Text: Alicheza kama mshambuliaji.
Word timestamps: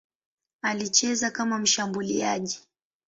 Alicheza 0.61 1.31
kama 1.31 1.57
mshambuliaji. 1.59 2.59